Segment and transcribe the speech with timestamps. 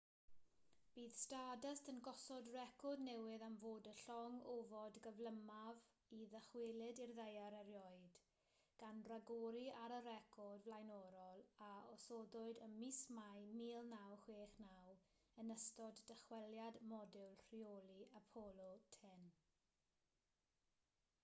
[0.97, 5.81] bydd stardust yn gosod record newydd am fod y llong ofod gyflymaf
[6.19, 8.15] i ddychwelyd i'r ddaear erioed
[8.83, 15.03] gan ragori ar y record flaenorol a osodwyd ym mis mai 1969
[15.43, 19.29] yn ystod dychweliad modiwl rheoli apollo x